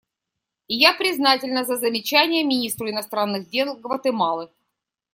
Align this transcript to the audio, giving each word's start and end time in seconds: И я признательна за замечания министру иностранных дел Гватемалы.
И 0.67 0.73
я 0.77 0.95
признательна 0.95 1.63
за 1.63 1.77
замечания 1.77 2.43
министру 2.43 2.89
иностранных 2.89 3.47
дел 3.51 3.75
Гватемалы. 3.77 4.49